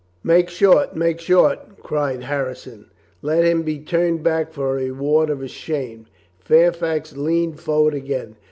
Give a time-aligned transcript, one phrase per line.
[0.23, 2.89] "Make short, make short!" cried Harrison.
[3.21, 6.07] "Let him be turned back for a reward of his shame."
[6.39, 8.35] Fairfax leaned forward again.